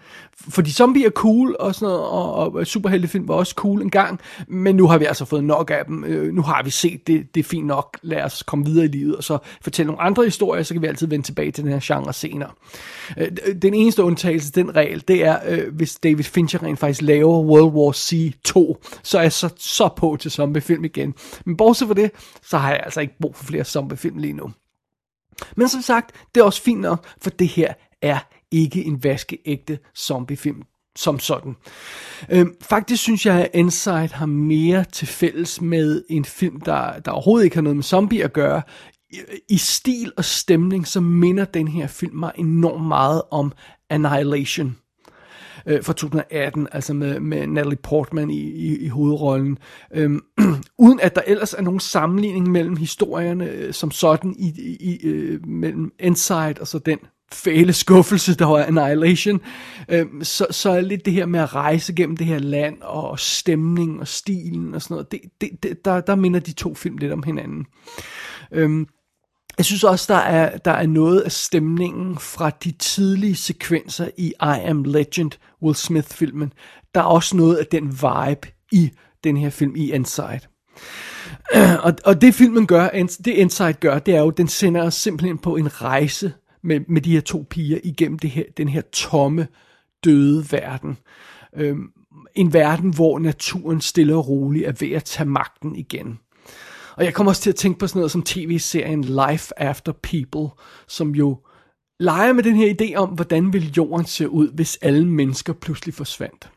Fordi 0.48 0.70
zombier 0.70 1.06
er 1.06 1.10
cool, 1.10 1.56
og, 1.60 1.74
sådan 1.74 1.86
noget, 1.86 2.00
og, 2.04 2.54
og 2.54 2.66
superheltefilm 2.66 3.28
var 3.28 3.34
også 3.34 3.54
cool 3.54 3.82
en 3.82 3.90
gang, 3.90 4.20
men 4.48 4.76
nu 4.76 4.86
har 4.86 4.98
vi 4.98 5.04
altså 5.04 5.24
fået 5.24 5.44
nok 5.44 5.70
af 5.70 5.84
dem. 5.86 6.04
Øh, 6.04 6.34
nu 6.34 6.42
har 6.42 6.62
vi 6.62 6.70
set 6.70 7.06
det, 7.06 7.34
det 7.34 7.40
er 7.40 7.44
fint 7.44 7.66
nok. 7.66 7.98
Lad 8.02 8.22
os 8.22 8.42
komme 8.42 8.64
videre 8.64 8.84
i 8.84 8.88
livet, 8.88 9.16
og 9.16 9.24
så 9.24 9.38
fortælle 9.62 9.86
nogle 9.86 10.02
andre 10.02 10.24
historier, 10.24 10.62
så 10.62 10.74
kan 10.74 10.82
vi 10.82 10.86
altid 10.86 11.06
vende 11.06 11.26
tilbage 11.26 11.50
til 11.50 11.64
den 11.64 11.72
her 11.72 11.80
genre 11.82 12.12
senere. 12.12 12.50
Øh, 13.16 13.28
den 13.62 13.74
eneste 13.74 14.02
undtagelse, 14.02 14.52
den 14.52 14.76
regel, 14.76 15.04
det 15.08 15.24
er, 15.24 15.38
øh, 15.48 15.74
hvis 15.74 15.94
David 15.94 16.24
Fincher 16.24 16.62
rent 16.62 16.78
faktisk 16.78 17.02
laver 17.02 17.40
World 17.40 17.72
War 17.74 17.92
C 17.92 18.34
2, 18.44 18.84
så 19.02 19.18
er 19.18 19.22
jeg 19.22 19.32
så, 19.32 19.48
så 19.56 19.88
på 19.96 20.16
til 20.20 20.30
zombiefilm 20.30 20.84
igen. 20.84 21.14
Men 21.46 21.56
bortset 21.56 21.88
fra 21.88 21.94
det, 21.94 22.10
så 22.42 22.58
har 22.58 22.70
jeg 22.70 22.80
altså 22.84 23.00
ikke 23.00 23.14
brug 23.20 23.36
for 23.36 23.44
flere 23.44 23.64
film 24.00 24.18
lige 24.18 24.32
nu. 24.32 24.50
Men 25.56 25.68
som 25.68 25.82
sagt, 25.82 26.12
det 26.34 26.40
er 26.40 26.44
også 26.44 26.62
fint 26.62 26.80
nok, 26.80 27.06
for 27.22 27.30
det 27.30 27.48
her 27.48 27.74
er 28.02 28.18
ikke 28.50 28.84
en 28.84 29.04
vaskeægte 29.04 29.78
zombiefilm 29.96 30.62
som 30.96 31.18
sådan. 31.18 31.56
Øhm, 32.30 32.54
faktisk 32.60 33.02
synes 33.02 33.26
jeg, 33.26 33.40
at 33.40 33.50
Inside 33.54 34.08
har 34.12 34.26
mere 34.26 34.84
til 34.84 35.06
fælles 35.06 35.60
med 35.60 36.04
en 36.08 36.24
film, 36.24 36.60
der, 36.60 36.98
der 36.98 37.10
overhovedet 37.10 37.44
ikke 37.44 37.56
har 37.56 37.62
noget 37.62 37.76
med 37.76 37.84
zombie 37.84 38.24
at 38.24 38.32
gøre. 38.32 38.62
I, 39.10 39.20
I 39.48 39.56
stil 39.56 40.12
og 40.16 40.24
stemning, 40.24 40.86
så 40.86 41.00
minder 41.00 41.44
den 41.44 41.68
her 41.68 41.86
film 41.86 42.16
mig 42.16 42.32
enormt 42.36 42.86
meget 42.86 43.22
om 43.30 43.52
Annihilation 43.90 44.76
øh, 45.66 45.84
fra 45.84 45.92
2018, 45.92 46.68
altså 46.72 46.94
med, 46.94 47.20
med 47.20 47.46
Natalie 47.46 47.76
Portman 47.76 48.30
i, 48.30 48.40
i, 48.40 48.78
i 48.78 48.88
hovedrollen. 48.88 49.58
Øhm, 49.94 50.20
uden 50.78 51.00
at 51.00 51.14
der 51.14 51.22
ellers 51.26 51.54
er 51.54 51.62
nogen 51.62 51.80
sammenligning 51.80 52.50
mellem 52.50 52.76
historierne 52.76 53.50
øh, 53.50 53.74
som 53.74 53.90
sådan 53.90 54.34
i, 54.38 54.76
i, 54.80 55.06
øh, 55.06 55.46
mellem 55.46 55.92
Inside 55.98 56.54
og 56.60 56.66
så 56.66 56.78
den 56.78 56.98
fæle 57.32 57.72
skuffelse, 57.72 58.34
der 58.34 58.44
var 58.44 58.64
Annihilation, 58.64 59.40
øh, 59.88 60.06
så, 60.22 60.46
så 60.50 60.70
er 60.70 60.80
lidt 60.80 61.04
det 61.04 61.12
her 61.12 61.26
med 61.26 61.40
at 61.40 61.54
rejse 61.54 61.92
gennem 61.92 62.16
det 62.16 62.26
her 62.26 62.38
land, 62.38 62.76
og 62.82 63.18
stemning 63.18 64.00
og 64.00 64.08
stilen 64.08 64.74
og 64.74 64.82
sådan 64.82 64.94
noget, 64.94 65.12
det, 65.12 65.20
det, 65.40 65.62
det, 65.62 65.84
der, 65.84 66.00
der 66.00 66.14
minder 66.14 66.40
de 66.40 66.52
to 66.52 66.74
film 66.74 66.96
lidt 66.96 67.12
om 67.12 67.22
hinanden. 67.22 67.66
Øh, 68.52 68.86
jeg 69.60 69.64
synes 69.64 69.84
også, 69.84 70.12
der 70.12 70.18
er, 70.18 70.58
der 70.58 70.70
er 70.70 70.86
noget 70.86 71.20
af 71.20 71.32
stemningen 71.32 72.18
fra 72.18 72.50
de 72.50 72.70
tidlige 72.70 73.36
sekvenser 73.36 74.08
i 74.16 74.26
I 74.26 74.32
Am 74.40 74.84
Legend, 74.84 75.30
Will 75.62 75.76
Smith-filmen. 75.76 76.52
Der 76.94 77.00
er 77.00 77.04
også 77.04 77.36
noget 77.36 77.56
af 77.56 77.66
den 77.66 77.92
vibe 77.92 78.48
i 78.72 78.90
den 79.24 79.36
her 79.36 79.50
film, 79.50 79.76
i 79.76 79.92
Inside. 79.92 80.40
Og, 81.84 81.94
og 82.04 82.20
det 82.20 82.34
filmen 82.34 82.66
gør, 82.66 82.88
det 83.24 83.26
Inside 83.26 83.72
gør, 83.72 83.98
det 83.98 84.14
er 84.14 84.20
jo, 84.20 84.30
den 84.30 84.48
sender 84.48 84.82
os 84.82 84.94
simpelthen 84.94 85.38
på 85.38 85.56
en 85.56 85.82
rejse 85.82 86.32
med, 86.62 86.80
med 86.88 87.00
de 87.00 87.12
her 87.12 87.20
to 87.20 87.46
piger 87.50 87.78
igennem 87.84 88.18
det 88.18 88.30
her, 88.30 88.44
den 88.56 88.68
her 88.68 88.82
tomme, 88.92 89.48
døde 90.04 90.44
verden. 90.52 90.96
Øhm, 91.56 91.90
en 92.34 92.52
verden, 92.52 92.94
hvor 92.94 93.18
naturen 93.18 93.80
stille 93.80 94.16
og 94.16 94.28
roligt 94.28 94.66
er 94.66 94.72
ved 94.80 94.90
at 94.92 95.04
tage 95.04 95.28
magten 95.28 95.76
igen. 95.76 96.18
Og 97.00 97.06
jeg 97.06 97.14
kommer 97.14 97.30
også 97.30 97.42
til 97.42 97.50
at 97.50 97.56
tænke 97.56 97.78
på 97.78 97.86
sådan 97.86 97.98
noget 97.98 98.10
som 98.10 98.22
tv-serien 98.22 99.04
Life 99.04 99.60
After 99.60 99.92
People, 99.92 100.48
som 100.88 101.14
jo 101.14 101.38
leger 102.00 102.32
med 102.32 102.42
den 102.42 102.56
her 102.56 102.74
idé 102.80 102.94
om, 102.94 103.08
hvordan 103.08 103.52
vil 103.52 103.72
jorden 103.76 104.06
se 104.06 104.28
ud, 104.28 104.52
hvis 104.52 104.78
alle 104.82 105.08
mennesker 105.08 105.52
pludselig 105.52 105.94
forsvandt. 105.94 106.50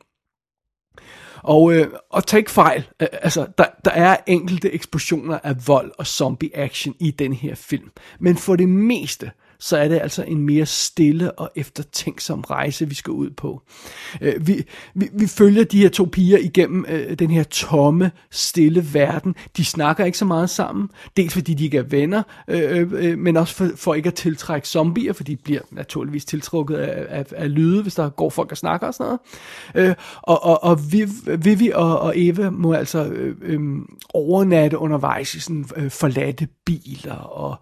Og, 1.43 1.73
øh, 1.73 1.87
og 2.09 2.27
tag 2.27 2.37
ikke 2.37 2.51
fejl, 2.51 2.87
altså 2.99 3.47
der, 3.57 3.65
der 3.85 3.91
er 3.91 4.17
enkelte 4.27 4.71
eksplosioner 4.71 5.39
af 5.43 5.67
vold 5.67 5.91
og 5.97 6.07
zombie 6.07 6.57
action 6.57 6.95
i 6.99 7.11
den 7.11 7.33
her 7.33 7.55
film. 7.55 7.91
Men 8.19 8.37
for 8.37 8.55
det 8.55 8.69
meste, 8.69 9.31
så 9.63 9.77
er 9.77 9.87
det 9.87 9.99
altså 10.01 10.23
en 10.23 10.41
mere 10.41 10.65
stille 10.65 11.31
og 11.31 11.51
eftertænksom 11.55 12.41
rejse, 12.41 12.89
vi 12.89 12.95
skal 12.95 13.11
ud 13.11 13.29
på. 13.29 13.61
Øh, 14.21 14.47
vi, 14.47 14.65
vi, 14.93 15.09
vi 15.13 15.27
følger 15.27 15.63
de 15.63 15.81
her 15.81 15.89
to 15.89 16.05
piger 16.11 16.37
igennem 16.37 16.85
øh, 16.89 17.19
den 17.19 17.31
her 17.31 17.43
tomme, 17.43 18.11
stille 18.31 18.93
verden. 18.93 19.35
De 19.57 19.65
snakker 19.65 20.05
ikke 20.05 20.17
så 20.17 20.25
meget 20.25 20.49
sammen, 20.49 20.89
dels 21.17 21.33
fordi 21.33 21.53
de 21.53 21.63
ikke 21.63 21.77
er 21.77 21.83
venner, 21.83 22.23
øh, 22.47 22.79
øh, 22.79 22.91
øh, 22.93 23.17
men 23.17 23.37
også 23.37 23.55
for, 23.55 23.69
for 23.75 23.93
ikke 23.93 24.07
at 24.07 24.13
tiltrække 24.13 24.67
zombier, 24.67 25.13
for 25.13 25.23
de 25.23 25.35
bliver 25.35 25.61
naturligvis 25.71 26.25
tiltrukket 26.25 26.75
af, 26.75 27.05
af, 27.09 27.25
af 27.35 27.53
lyde, 27.53 27.81
hvis 27.81 27.95
der 27.95 28.09
går 28.09 28.29
folk 28.29 28.51
og 28.51 28.57
snakker 28.57 28.87
og 28.87 28.93
sådan 28.93 29.17
noget. 29.75 29.89
Øh, 29.89 29.95
og 30.21 30.43
og, 30.43 30.63
og 30.63 30.91
Viv, 30.91 31.07
Vivi 31.37 31.71
og, 31.75 31.99
og 31.99 32.13
Eva 32.15 32.49
må 32.49 32.73
altså 32.73 33.05
øh, 33.05 33.35
øh, 33.41 33.59
overnatte 34.13 34.77
undervejs 34.77 35.35
i 35.35 35.39
sådan 35.39 35.65
øh, 35.75 35.91
forladte 35.91 36.47
biler, 36.65 37.15
og 37.15 37.55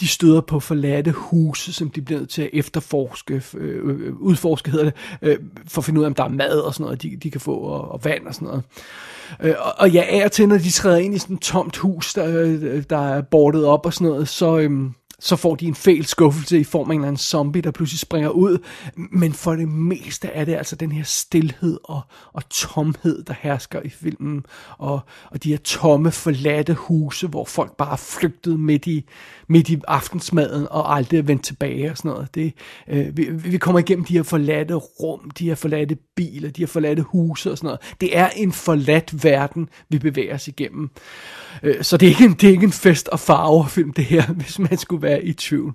de 0.00 0.08
støder 0.08 0.40
på 0.40 0.60
forladte 0.60 1.10
huse, 1.10 1.43
huse, 1.44 1.72
som 1.72 1.90
de 1.90 2.02
bliver 2.02 2.18
nødt 2.18 2.30
til 2.30 2.42
at 2.42 2.50
efterforske, 2.52 3.42
øh, 3.54 3.88
øh, 3.88 4.14
udforske 4.16 4.70
hedder 4.70 4.84
det, 4.84 4.94
øh, 5.22 5.38
for 5.68 5.80
at 5.80 5.84
finde 5.84 6.00
ud 6.00 6.04
af, 6.04 6.08
om 6.08 6.14
der 6.14 6.24
er 6.24 6.28
mad 6.28 6.58
og 6.58 6.74
sådan 6.74 6.84
noget, 6.84 7.02
de, 7.02 7.16
de 7.22 7.30
kan 7.30 7.40
få, 7.40 7.54
og, 7.54 7.92
og 7.92 8.04
vand 8.04 8.26
og 8.26 8.34
sådan 8.34 8.48
noget. 8.48 8.62
Øh, 9.42 9.54
og, 9.58 9.72
og 9.78 9.90
ja, 9.90 10.04
af 10.08 10.24
og 10.24 10.32
til, 10.32 10.48
når 10.48 10.58
de 10.58 10.70
træder 10.70 10.96
ind 10.96 11.14
i 11.14 11.18
sådan 11.18 11.36
et 11.36 11.42
tomt 11.42 11.76
hus, 11.76 12.14
der, 12.14 12.40
øh, 12.40 12.82
der 12.90 13.08
er 13.08 13.20
bordet 13.20 13.64
op 13.64 13.86
og 13.86 13.94
sådan 13.94 14.08
noget, 14.08 14.28
så... 14.28 14.58
Øh, 14.58 14.70
så 15.24 15.36
får 15.36 15.54
de 15.54 15.66
en 15.66 15.74
fæl 15.74 16.04
skuffelse 16.04 16.58
i 16.60 16.64
form 16.64 16.90
af 16.90 16.94
en 16.94 17.00
eller 17.00 17.08
anden 17.08 17.18
zombie, 17.18 17.62
der 17.62 17.70
pludselig 17.70 17.98
springer 17.98 18.28
ud. 18.28 18.58
Men 18.96 19.32
for 19.32 19.54
det 19.54 19.68
meste 19.68 20.28
er 20.28 20.44
det 20.44 20.54
altså 20.54 20.76
den 20.76 20.92
her 20.92 21.04
stillhed 21.04 21.78
og, 21.84 22.00
og 22.32 22.48
tomhed, 22.48 23.22
der 23.22 23.34
hersker 23.40 23.80
i 23.82 23.88
filmen. 23.88 24.46
Og, 24.78 25.00
og 25.30 25.44
de 25.44 25.50
her 25.50 25.58
tomme, 25.58 26.10
forladte 26.10 26.74
huse, 26.74 27.26
hvor 27.26 27.44
folk 27.44 27.76
bare 27.76 27.92
er 27.92 27.96
flygtet 27.96 28.60
midt 28.60 28.86
i, 28.86 29.04
midt 29.48 29.68
i 29.68 29.80
aftensmaden 29.88 30.66
og 30.70 30.96
aldrig 30.96 31.18
er 31.18 31.22
vendt 31.22 31.44
tilbage 31.44 31.90
og 31.90 31.96
sådan 31.96 32.10
noget. 32.10 32.34
Det, 32.34 32.52
øh, 32.88 33.16
vi, 33.16 33.24
vi 33.30 33.58
kommer 33.58 33.78
igennem 33.78 34.04
de 34.04 34.14
her 34.14 34.22
forladte 34.22 34.74
rum, 34.74 35.30
de 35.30 35.44
her 35.44 35.54
forladte 35.54 35.96
biler, 36.16 36.50
de 36.50 36.62
her 36.62 36.66
forladte 36.66 37.02
huse 37.02 37.50
og 37.50 37.58
sådan 37.58 37.66
noget. 37.66 37.80
Det 38.00 38.18
er 38.18 38.28
en 38.28 38.52
forladt 38.52 39.24
verden, 39.24 39.68
vi 39.88 39.98
bevæger 39.98 40.34
os 40.34 40.48
igennem. 40.48 40.90
Øh, 41.62 41.84
så 41.84 41.96
det 41.96 42.06
er, 42.06 42.10
ikke 42.10 42.24
en, 42.24 42.32
det 42.32 42.44
er 42.44 42.52
ikke 42.52 42.64
en 42.64 42.72
fest- 42.72 43.08
og 43.08 43.20
farver 43.20 43.66
film, 43.66 43.92
det 43.92 44.04
her, 44.04 44.26
hvis 44.42 44.58
man 44.58 44.78
skulle 44.78 45.02
være 45.02 45.13
i 45.22 45.32
tvivl. 45.32 45.74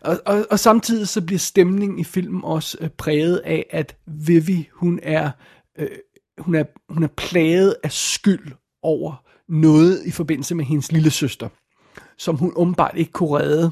Og, 0.00 0.20
og, 0.26 0.46
og 0.50 0.58
samtidig 0.58 1.08
så 1.08 1.20
bliver 1.20 1.38
stemningen 1.38 1.98
i 1.98 2.04
filmen 2.04 2.44
også 2.44 2.78
øh, 2.80 2.88
præget 2.88 3.36
af, 3.36 3.66
at 3.70 3.96
Vivi, 4.06 4.68
hun 4.72 5.00
er, 5.02 5.30
øh, 5.78 5.88
hun 6.38 6.54
er, 6.54 6.64
hun 6.88 7.02
er 7.02 7.08
plaget 7.16 7.76
af 7.84 7.92
skyld 7.92 8.52
over 8.82 9.24
noget 9.48 10.02
i 10.06 10.10
forbindelse 10.10 10.54
med 10.54 10.64
hendes 10.64 10.92
lille 10.92 11.10
søster, 11.10 11.48
som 12.18 12.36
hun 12.36 12.52
åbenbart 12.56 12.96
ikke 12.96 13.12
kunne 13.12 13.38
redde 13.38 13.70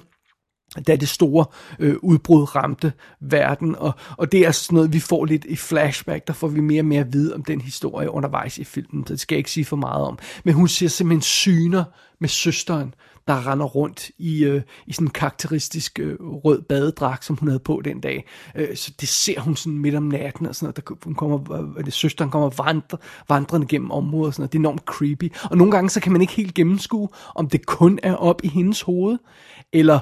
da 0.87 0.97
det 0.97 1.09
store 1.09 1.45
øh, 1.79 1.97
udbrud 2.03 2.55
ramte 2.57 2.93
verden, 3.21 3.77
og, 3.77 3.93
og 4.17 4.33
det 4.33 4.47
er 4.47 4.51
sådan 4.51 4.75
noget, 4.75 4.93
vi 4.93 5.01
får 5.01 5.25
lidt 5.25 5.45
i 5.45 5.57
flashback, 5.57 6.27
der 6.27 6.33
får 6.33 6.49
vi 6.49 6.61
mere 6.61 6.81
og 6.81 6.87
mere 6.87 7.01
at 7.01 7.13
vide 7.13 7.35
om 7.35 7.45
den 7.45 7.61
historie 7.61 8.11
undervejs 8.11 8.59
i 8.59 8.65
filmen, 8.65 9.07
så 9.07 9.13
det 9.13 9.21
skal 9.21 9.35
jeg 9.35 9.39
ikke 9.39 9.51
sige 9.51 9.65
for 9.65 9.77
meget 9.77 10.05
om. 10.05 10.19
Men 10.45 10.55
hun 10.55 10.69
ser 10.69 10.89
simpelthen 10.89 11.23
syner 11.23 11.85
med 12.21 12.29
søsteren, 12.29 12.95
der 13.29 13.47
render 13.53 13.67
rundt 13.67 14.11
i, 14.19 14.45
øh, 14.45 14.63
i 14.87 14.93
sådan 14.93 15.07
en 15.07 15.11
karakteristisk 15.11 15.99
øh, 15.99 16.17
rød 16.21 16.63
badedragt, 16.63 17.25
som 17.25 17.37
hun 17.37 17.49
havde 17.49 17.59
på 17.59 17.83
den 17.85 18.01
dag. 18.01 18.29
Øh, 18.55 18.77
så 18.77 18.93
det 19.01 19.09
ser 19.09 19.41
hun 19.41 19.57
sådan 19.57 19.79
midt 19.79 19.95
om 19.95 20.03
natten, 20.03 20.47
og 20.47 20.55
sådan 20.55 20.65
noget, 20.65 20.89
der, 20.89 20.95
hun 21.05 21.15
kommer, 21.15 21.53
øh, 21.79 21.85
det, 21.85 21.93
søsteren 21.93 22.31
kommer 22.31 22.51
vandre, 22.65 22.99
vandrende 23.29 23.67
gennem 23.67 23.91
området, 23.91 24.27
og 24.27 24.35
sådan 24.35 24.43
noget. 24.43 24.53
det 24.53 24.59
er 24.59 24.61
enormt 24.61 24.83
creepy. 24.87 25.33
Og 25.51 25.57
nogle 25.57 25.71
gange, 25.71 25.91
så 25.91 26.01
kan 26.01 26.13
man 26.13 26.21
ikke 26.21 26.33
helt 26.33 26.55
gennemskue, 26.55 27.09
om 27.35 27.49
det 27.49 27.67
kun 27.67 27.99
er 28.03 28.15
op 28.15 28.45
i 28.45 28.49
hendes 28.49 28.83
hoved, 28.83 29.19
eller 29.73 29.99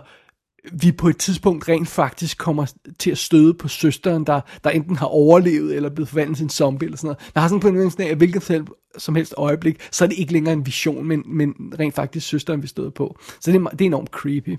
vi 0.73 0.93
på 0.93 1.09
et 1.09 1.19
tidspunkt 1.19 1.69
rent 1.69 1.89
faktisk 1.89 2.39
kommer 2.39 2.73
til 2.99 3.11
at 3.11 3.19
støde 3.19 3.55
på 3.55 3.69
søsteren, 3.69 4.25
der, 4.25 4.41
der 4.65 4.71
enten 4.71 4.97
har 4.97 5.07
overlevet, 5.07 5.77
eller 5.77 5.91
blevet 5.91 6.09
forvandlet 6.09 6.37
til 6.37 6.45
en 6.45 6.51
zombie, 6.51 6.87
eller 6.87 6.97
sådan 6.97 7.07
noget. 7.07 7.35
Der 7.35 7.41
har 7.41 7.49
sådan 7.49 7.61
på 7.61 7.69
en 7.69 7.75
måde 7.75 7.91
af, 7.99 8.17
hvilket 8.17 8.43
selv, 8.43 8.67
som 8.99 9.15
helst 9.15 9.35
øjeblik, 9.37 9.81
så 9.91 10.05
er 10.05 10.09
det 10.09 10.19
ikke 10.19 10.33
længere 10.33 10.53
en 10.53 10.67
vision, 10.67 11.05
men, 11.05 11.23
men 11.27 11.55
rent 11.79 11.95
faktisk 11.95 12.29
søsteren, 12.29 12.63
vi 12.63 12.67
støder 12.67 12.91
på. 12.91 13.19
Så 13.41 13.53
det 13.53 13.61
er, 13.61 13.69
det 13.69 13.81
er 13.81 13.87
enormt 13.87 14.11
creepy. 14.11 14.59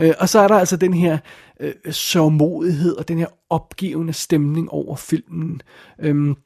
Øh, 0.00 0.12
og 0.18 0.28
så 0.28 0.38
er 0.38 0.48
der 0.48 0.54
altså 0.54 0.76
den 0.76 0.94
her 0.94 1.18
øh, 1.60 1.72
sørgmodighed 1.90 2.96
og 2.96 3.08
den 3.08 3.18
her 3.18 3.26
opgivende 3.50 4.12
stemning 4.12 4.70
over 4.70 4.96
filmen. 4.96 5.60
Øhm, 6.00 6.36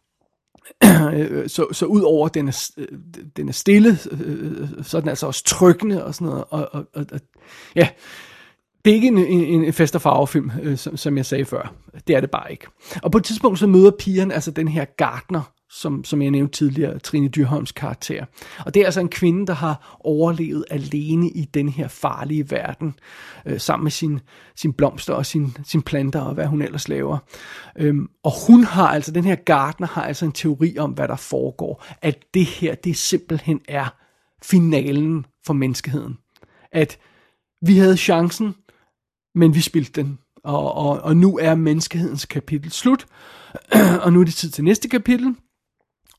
øh, 1.15 1.49
så, 1.49 1.67
så 1.73 1.87
ud 1.87 2.03
over 2.03 2.29
den 2.29 2.49
er, 2.49 2.71
øh, 2.79 2.89
den 3.37 3.49
er 3.49 3.53
stille, 3.53 3.99
øh, 4.11 4.69
så 4.83 4.97
er 4.97 5.01
den 5.01 5.09
altså 5.09 5.27
også 5.27 5.45
trykkende 5.45 6.05
og 6.05 6.15
sådan 6.15 6.27
noget. 6.27 6.45
Og, 6.51 6.69
og, 6.73 6.87
og, 6.95 7.07
og 7.13 7.21
ja, 7.75 7.89
det 8.87 8.93
er 8.93 8.95
ikke 8.95 9.09
en, 9.09 9.19
en, 9.19 9.65
en 9.65 9.73
fest- 9.73 9.95
og 9.95 10.03
farvefilm, 10.03 10.51
øh, 10.63 10.79
som, 10.79 10.97
som 10.97 11.17
jeg 11.17 11.27
sagde 11.27 11.45
før. 11.45 11.75
Det 12.07 12.17
er 12.17 12.21
det 12.21 12.31
bare 12.31 12.51
ikke. 12.51 12.67
Og 13.03 13.13
på 13.13 13.19
et 13.19 13.25
tidspunkt 13.25 13.59
så 13.59 13.67
møder 13.67 13.91
pigerne 13.91 14.35
altså 14.35 14.51
den 14.51 14.69
her 14.69 14.85
gartner, 14.85 15.53
som, 15.71 16.05
som 16.05 16.23
jeg 16.23 16.31
nævnte 16.31 16.59
tidligere, 16.59 16.99
Trine 16.99 17.29
Dyrholms 17.29 17.73
karakter. 17.73 18.25
Og 18.59 18.75
det 18.75 18.81
er 18.81 18.85
altså 18.85 19.01
en 19.01 19.09
kvinde, 19.09 19.47
der 19.47 19.53
har 19.53 19.97
overlevet 20.01 20.65
alene 20.71 21.31
i 21.31 21.45
den 21.45 21.69
her 21.69 21.89
farlige 21.89 22.51
verden, 22.51 22.95
øh, 23.47 23.61
sammen 23.61 23.85
med 23.85 23.91
sin, 23.91 24.21
sin 24.57 24.73
blomster 24.73 25.15
og 25.15 25.27
sin, 25.27 25.57
sin 25.65 25.83
planter 25.83 26.21
og 26.21 26.35
hvad 26.35 26.47
hun 26.47 26.63
ellers 26.63 26.89
laver. 26.89 27.19
Øhm, 27.79 28.09
og 28.23 28.33
hun 28.47 28.65
har 28.65 28.89
altså, 28.89 29.13
den 29.13 29.25
her 29.25 29.35
gartner 29.35 29.87
har 29.87 30.03
altså 30.03 30.25
en 30.25 30.33
teori 30.33 30.79
om, 30.79 30.91
hvad 30.91 31.09
der 31.09 31.17
foregår. 31.17 31.85
At 32.03 32.19
det 32.35 32.45
her, 32.45 32.75
det 32.75 32.97
simpelthen 32.97 33.61
er 33.69 33.95
finalen 34.43 35.27
for 35.47 35.55
menneskeheden. 35.55 36.19
At 36.73 36.99
vi 37.63 37.79
havde 37.79 37.97
chancen, 37.97 38.55
men 39.37 39.55
vi 39.55 39.61
spildte 39.61 40.03
den. 40.03 40.19
Og, 40.45 40.75
og, 40.75 41.01
og 41.01 41.17
nu 41.17 41.39
er 41.39 41.55
menneskehedens 41.55 42.25
kapitel 42.25 42.71
slut, 42.71 43.07
og 44.05 44.13
nu 44.13 44.21
er 44.21 44.25
det 44.25 44.35
tid 44.35 44.51
til 44.51 44.65
næste 44.65 44.89
kapitel. 44.89 45.37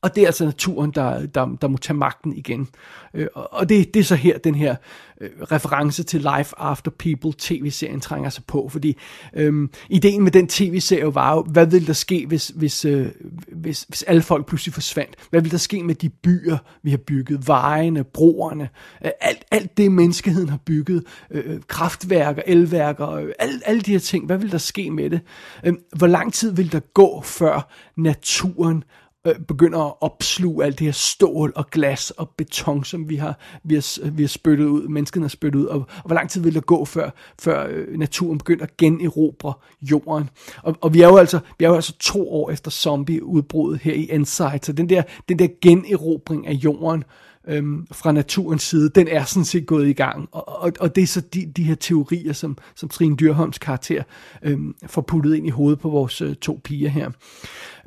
Og 0.02 0.14
det 0.14 0.22
er 0.22 0.26
altså 0.26 0.44
naturen, 0.44 0.90
der, 0.90 1.26
der, 1.26 1.56
der 1.60 1.68
må 1.68 1.78
tage 1.78 1.96
magten 1.96 2.36
igen. 2.36 2.68
Øh, 3.14 3.26
og 3.34 3.68
det, 3.68 3.94
det 3.94 4.00
er 4.00 4.04
så 4.04 4.14
her, 4.14 4.38
den 4.38 4.54
her 4.54 4.76
øh, 5.20 5.30
reference 5.52 6.02
til 6.02 6.20
Life 6.20 6.54
After 6.58 6.90
People 6.90 7.32
tv-serien 7.38 8.00
trænger 8.00 8.30
sig 8.30 8.44
på. 8.44 8.68
Fordi 8.68 8.96
øh, 9.34 9.68
ideen 9.88 10.22
med 10.22 10.32
den 10.32 10.48
tv-serie 10.48 11.14
var 11.14 11.34
jo, 11.34 11.42
hvad 11.42 11.66
ville 11.66 11.86
der 11.86 11.92
ske, 11.92 12.26
hvis, 12.26 12.48
hvis, 12.48 12.84
øh, 12.84 13.06
hvis, 13.52 13.82
hvis 13.88 14.02
alle 14.02 14.22
folk 14.22 14.46
pludselig 14.46 14.74
forsvandt? 14.74 15.16
Hvad 15.30 15.40
ville 15.40 15.52
der 15.52 15.58
ske 15.58 15.82
med 15.82 15.94
de 15.94 16.08
byer, 16.08 16.58
vi 16.82 16.90
har 16.90 16.98
bygget? 17.06 17.48
Vejene, 17.48 18.04
broerne, 18.04 18.68
øh, 19.04 19.10
alt, 19.20 19.44
alt 19.50 19.76
det 19.76 19.92
menneskeheden 19.92 20.48
har 20.48 20.60
bygget, 20.66 21.04
øh, 21.30 21.42
øh 21.46 21.60
kraftværker, 21.68 22.42
elværker, 22.46 23.10
øh, 23.10 23.32
alle, 23.38 23.60
alle 23.64 23.80
de 23.80 23.90
her 23.92 23.98
ting, 23.98 24.26
hvad 24.26 24.38
ville 24.38 24.52
der 24.52 24.58
ske 24.58 24.90
med 24.90 25.10
det? 25.10 25.20
Øh, 25.64 25.74
hvor 25.96 26.06
lang 26.06 26.32
tid 26.32 26.52
vil 26.52 26.72
der 26.72 26.80
gå, 26.80 27.22
før 27.24 27.72
naturen 27.96 28.84
øh, 29.26 29.34
begynder 29.48 29.78
at 29.78 29.94
opsluge 30.00 30.64
alt 30.64 30.78
det 30.78 30.84
her 30.84 30.92
stål 30.92 31.52
og 31.56 31.70
glas 31.70 32.10
og 32.10 32.30
beton, 32.36 32.84
som 32.84 33.08
vi 33.08 33.16
har, 33.16 33.38
vi 33.64 33.74
har, 33.74 34.10
vi 34.10 34.22
har 34.22 34.28
spyttet 34.28 34.64
ud, 34.64 34.88
menneskene 34.88 35.24
har 35.24 35.28
spyttet 35.28 35.60
ud, 35.60 35.66
og, 35.66 35.78
og 35.78 36.06
hvor 36.06 36.14
lang 36.14 36.30
tid 36.30 36.40
vil 36.40 36.54
det 36.54 36.66
gå, 36.66 36.84
før, 36.84 37.10
før 37.38 37.66
øh, 37.70 37.98
naturen 37.98 38.38
begynder 38.38 38.64
at 38.64 38.76
generobre 38.76 39.52
jorden. 39.82 40.30
Og, 40.62 40.76
og 40.80 40.94
vi 40.94 41.00
er 41.00 41.08
jo 41.08 41.16
altså 41.16 41.40
vi 41.58 41.64
er 41.64 41.68
jo 41.68 41.74
altså 41.74 41.98
to 42.00 42.32
år 42.32 42.50
efter 42.50 42.70
zombieudbruddet 42.70 43.80
her 43.80 43.94
i 43.94 44.04
Insight, 44.04 44.66
så 44.66 44.72
den 44.72 44.88
der, 44.88 45.02
den 45.28 45.38
der 45.38 45.48
generobring 45.62 46.46
af 46.46 46.52
jorden, 46.52 47.04
øhm, 47.48 47.86
fra 47.92 48.12
naturens 48.12 48.62
side, 48.62 48.90
den 48.94 49.08
er 49.08 49.24
sådan 49.24 49.44
set 49.44 49.66
gået 49.66 49.88
i 49.88 49.92
gang. 49.92 50.28
Og, 50.32 50.48
og, 50.48 50.72
og 50.80 50.94
det 50.94 51.02
er 51.02 51.06
så 51.06 51.20
de, 51.20 51.52
de 51.56 51.62
her 51.62 51.74
teorier, 51.74 52.32
som, 52.32 52.58
som 52.74 52.88
Trine 52.88 53.16
Dyrholms 53.16 53.58
karakter 53.58 54.02
øhm, 54.42 54.74
får 54.86 55.02
puttet 55.02 55.34
ind 55.34 55.46
i 55.46 55.50
hovedet 55.50 55.80
på 55.80 55.88
vores 55.88 56.20
øh, 56.20 56.34
to 56.34 56.60
piger 56.64 56.88
her. 56.88 57.10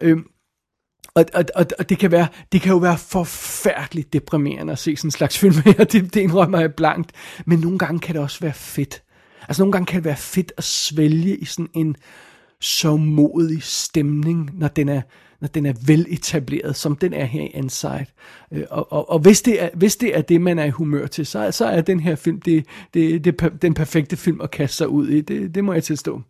Øhm, 0.02 0.26
og, 1.16 1.26
og, 1.34 1.46
og, 1.56 1.66
og 1.80 1.90
det, 1.90 1.98
kan 1.98 2.12
være, 2.12 2.28
det 2.52 2.62
kan 2.62 2.72
jo 2.72 2.78
være 2.78 2.98
forfærdeligt 2.98 4.14
deprimerende 4.14 4.74
at 4.74 4.80
se 4.80 4.96
sådan 4.96 5.08
en 5.08 5.12
slags 5.12 5.38
film 5.38 5.54
her, 5.66 5.74
det, 5.84 6.14
det 6.14 6.16
indrømmer 6.22 6.60
jeg 6.60 6.74
blankt. 6.74 7.12
Men 7.46 7.60
nogle 7.60 7.80
gange 7.80 8.00
kan 8.00 8.16
det 8.16 8.22
også 8.22 8.40
være 8.40 8.54
fedt. 8.54 9.04
Altså 9.48 9.62
nogle 9.62 9.72
gange 9.72 9.86
kan 9.86 9.96
det 9.96 10.06
være 10.06 10.18
fedt 10.18 10.54
at 10.58 10.64
svælge 10.64 11.38
i 11.38 11.46
sådan 11.46 11.70
en 11.74 11.96
så 12.60 12.96
modig 12.96 13.64
stemning, 13.64 14.50
når 14.54 14.68
den 14.68 14.90
er, 14.90 15.02
når 15.42 15.48
den 15.48 15.66
er 15.66 15.74
veletableret, 15.86 16.76
som 16.76 16.96
den 16.96 17.14
er 17.14 17.26
her 17.26 17.42
i 17.42 17.48
Inside. 17.48 18.06
Øh, 18.52 18.64
og, 18.70 18.92
og, 18.92 19.10
og 19.10 19.20
hvis, 19.20 19.42
det 19.42 19.64
er, 19.64 19.70
hvis 19.74 19.96
det 19.96 20.18
er 20.18 20.22
det, 20.22 20.42
man 20.42 20.60
er 20.60 20.66
i 20.66 20.70
humør 20.70 21.08
til, 21.08 21.26
så, 21.26 21.52
så 21.52 21.66
er 21.66 21.82
den 21.82 22.00
her 22.00 22.16
film 22.16 22.42
det, 22.42 22.66
det, 22.94 23.26
det, 23.26 23.62
den 23.62 23.74
perfekte 23.74 24.18
film 24.18 24.42
at 24.42 24.52
kaste 24.52 24.78
sig 24.78 24.88
ud 24.88 25.08
i. 25.08 25.22
Det, 25.22 25.56
det 25.56 25.64
må 25.64 25.74
jeg 25.74 25.84
tilstå. 25.84 26.22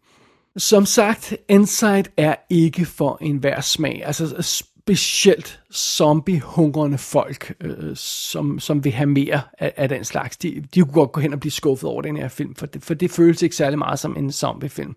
Som 0.58 0.86
sagt, 0.86 1.34
Inside 1.50 2.04
er 2.18 2.36
ikke 2.50 2.86
for 2.86 3.18
enhver 3.22 3.62
smag. 3.62 4.02
Altså 4.06 4.46
specielt 4.98 5.62
zombie-hungrende 5.74 6.98
folk, 6.98 7.56
øh, 7.62 7.96
som, 7.96 8.60
som 8.60 8.84
vil 8.84 8.92
have 8.92 9.10
mere 9.10 9.42
af, 9.60 9.74
af 9.78 9.90
den 9.90 10.06
slags. 10.06 10.38
De, 10.38 10.64
de 10.76 10.82
kunne 10.82 10.94
godt 10.94 11.12
gå 11.12 11.22
hen 11.22 11.34
og 11.34 11.40
blive 11.40 11.52
skuffet 11.52 11.90
over 11.90 12.02
den 12.02 12.18
her 12.18 12.28
film, 12.28 12.56
for 12.56 12.66
det, 12.66 12.84
for 12.84 12.94
det 12.94 13.12
føles 13.12 13.42
ikke 13.42 13.56
særlig 13.56 13.80
meget 13.80 14.00
som 14.00 14.18
en 14.18 14.32
zombie-film. 14.32 14.96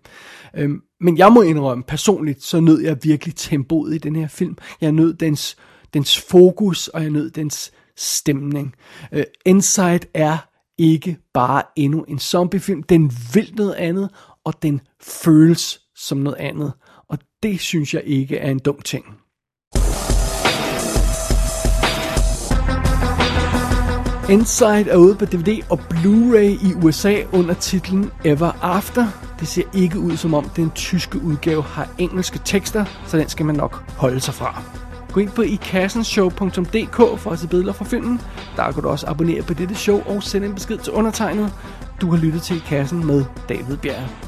Øhm, 0.53 0.81
men 0.99 1.17
jeg 1.17 1.31
må 1.31 1.41
indrømme, 1.41 1.83
personligt, 1.83 2.43
så 2.43 2.59
nød 2.59 2.81
jeg 2.81 2.97
virkelig 3.03 3.35
tempoet 3.35 3.95
i 3.95 3.97
den 3.97 4.15
her 4.15 4.27
film. 4.27 4.57
Jeg 4.81 4.91
nød 4.91 5.13
dens, 5.13 5.57
dens 5.93 6.19
fokus, 6.19 6.87
og 6.87 7.01
jeg 7.01 7.09
nød 7.09 7.29
dens 7.31 7.71
stemning. 7.97 8.75
Øh, 9.11 9.23
Inside 9.45 10.07
er 10.13 10.37
ikke 10.77 11.17
bare 11.33 11.63
endnu 11.75 12.03
en 12.03 12.19
zombiefilm. 12.19 12.83
Den 12.83 13.11
vil 13.33 13.53
noget 13.55 13.73
andet, 13.73 14.09
og 14.43 14.53
den 14.61 14.81
føles 15.01 15.81
som 15.95 16.17
noget 16.17 16.37
andet. 16.37 16.73
Og 17.07 17.17
det 17.43 17.59
synes 17.59 17.93
jeg 17.93 18.03
ikke 18.05 18.37
er 18.37 18.51
en 18.51 18.59
dum 18.59 18.81
ting. 18.81 19.05
Inside 24.29 24.89
er 24.89 24.97
ude 24.97 25.15
på 25.15 25.25
DVD 25.25 25.61
og 25.69 25.79
Blu-ray 25.93 26.67
i 26.67 26.73
USA 26.83 27.15
under 27.33 27.53
titlen 27.53 28.11
Ever 28.23 28.51
After. 28.61 29.07
Det 29.39 29.47
ser 29.47 29.63
ikke 29.73 29.99
ud 29.99 30.17
som 30.17 30.33
om 30.33 30.49
den 30.49 30.71
tyske 30.71 31.21
udgave 31.23 31.63
har 31.63 31.87
engelske 31.97 32.39
tekster, 32.45 32.85
så 33.07 33.17
den 33.17 33.29
skal 33.29 33.45
man 33.45 33.55
nok 33.55 33.83
holde 33.97 34.19
sig 34.19 34.33
fra. 34.33 34.61
Gå 35.13 35.19
ind 35.19 35.29
på 35.29 35.41
ikassenshow.dk 35.41 37.19
for 37.19 37.31
at 37.31 37.39
se 37.39 37.47
billeder 37.47 37.73
fra 37.73 37.85
filmen. 37.85 38.21
Der 38.55 38.71
kan 38.71 38.83
du 38.83 38.89
også 38.89 39.07
abonnere 39.07 39.41
på 39.41 39.53
dette 39.53 39.75
show 39.75 40.01
og 40.05 40.23
sende 40.23 40.47
en 40.47 40.53
besked 40.53 40.77
til 40.77 40.93
undertegnet. 40.93 41.53
Du 42.01 42.11
har 42.11 42.17
lyttet 42.17 42.41
til 42.41 42.55
I 42.55 42.59
Kassen 42.59 43.05
med 43.05 43.25
David 43.49 43.77
Bjerg. 43.77 44.24